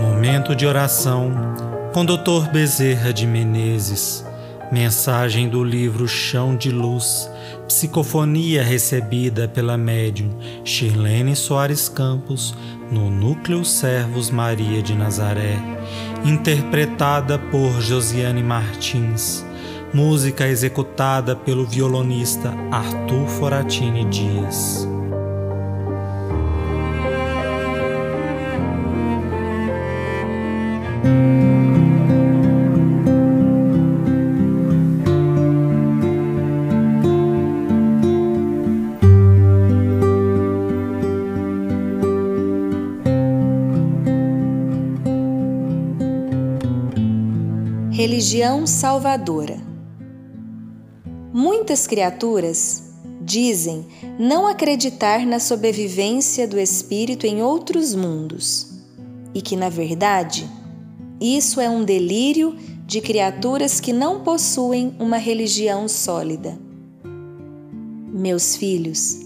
[0.00, 1.32] Momento de oração
[1.92, 2.50] com Dr.
[2.52, 4.26] Bezerra de Menezes.
[4.72, 7.30] Mensagem do livro Chão de Luz.
[7.68, 10.30] Psicofonia recebida pela médium
[10.64, 12.54] Shirlene Soares Campos
[12.90, 15.56] no Núcleo Servos Maria de Nazaré.
[16.24, 19.44] Interpretada por Josiane Martins.
[19.94, 24.88] Música executada pelo violonista Arthur Foratini Dias.
[47.92, 49.63] Religião salvadora.
[51.36, 53.84] Muitas criaturas dizem
[54.20, 58.78] não acreditar na sobrevivência do espírito em outros mundos
[59.34, 60.48] e que, na verdade,
[61.20, 66.56] isso é um delírio de criaturas que não possuem uma religião sólida.
[68.12, 69.18] Meus filhos,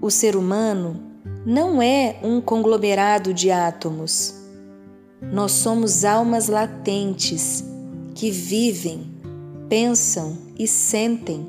[0.00, 1.02] o ser humano
[1.44, 4.36] não é um conglomerado de átomos.
[5.20, 7.62] Nós somos almas latentes
[8.14, 9.11] que vivem,
[9.68, 11.46] pensam e sentem.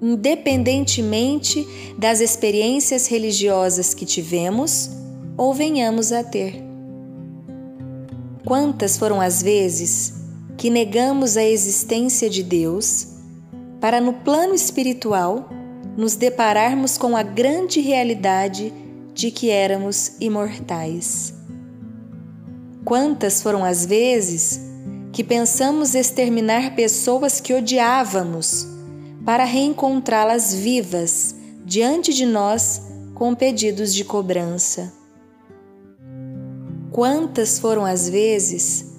[0.00, 4.90] Independentemente das experiências religiosas que tivemos
[5.36, 6.62] ou venhamos a ter.
[8.44, 10.14] Quantas foram as vezes
[10.56, 13.08] que negamos a existência de Deus
[13.80, 15.48] para, no plano espiritual,
[15.96, 18.72] nos depararmos com a grande realidade
[19.14, 21.34] de que éramos imortais?
[22.84, 24.71] Quantas foram as vezes
[25.12, 28.66] que pensamos exterminar pessoas que odiávamos
[29.24, 32.82] para reencontrá-las vivas diante de nós
[33.14, 34.92] com pedidos de cobrança.
[36.90, 38.92] Quantas foram as vezes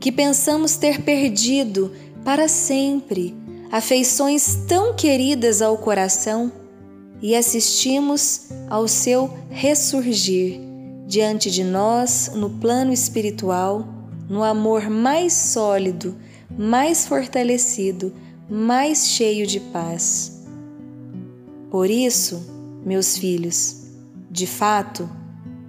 [0.00, 1.90] que pensamos ter perdido
[2.24, 3.34] para sempre
[3.72, 6.52] afeições tão queridas ao coração
[7.22, 10.60] e assistimos ao seu ressurgir
[11.06, 16.16] diante de nós no plano espiritual no amor mais sólido,
[16.56, 18.12] mais fortalecido,
[18.48, 20.44] mais cheio de paz.
[21.70, 22.44] Por isso,
[22.84, 23.84] meus filhos,
[24.30, 25.08] de fato,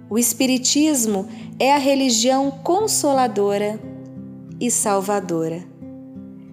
[0.08, 1.28] o Espiritismo
[1.58, 3.80] é a religião consoladora
[4.60, 5.64] e salvadora.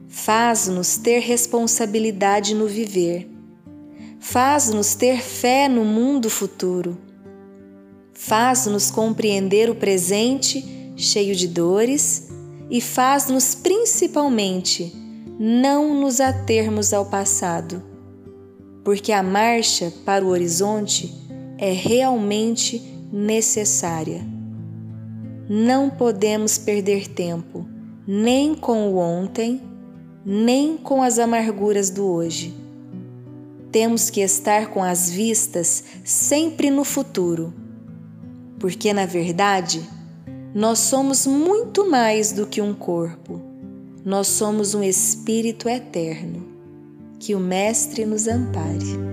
[0.07, 3.29] Faz-nos ter responsabilidade no viver,
[4.19, 6.97] faz-nos ter fé no mundo futuro,
[8.13, 12.29] faz-nos compreender o presente cheio de dores,
[12.69, 14.93] e faz-nos principalmente
[15.39, 17.83] não nos atermos ao passado,
[18.83, 21.13] porque a marcha para o horizonte
[21.57, 22.81] é realmente
[23.11, 24.25] necessária.
[25.49, 27.67] Não podemos perder tempo,
[28.07, 29.61] nem com o ontem,
[30.25, 32.55] nem com as amarguras do hoje.
[33.71, 37.53] Temos que estar com as vistas sempre no futuro,
[38.59, 39.81] porque, na verdade,
[40.53, 43.41] nós somos muito mais do que um corpo.
[44.05, 46.45] Nós somos um espírito eterno.
[47.19, 49.12] Que o Mestre nos ampare.